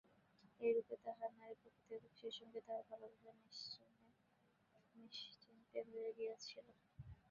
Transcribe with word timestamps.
এইরূপে 0.61 0.95
তাহার 1.05 1.31
নারীপ্রকৃতি 1.39 1.91
এবং 1.95 2.09
সেইসঙ্গে 2.19 2.59
তাহার 2.67 2.83
ভালোবাসা 2.89 3.31
নিশ্চেষ্ট 4.95 5.43
হইয়া 5.87 6.11
গিয়াছিল। 6.17 6.65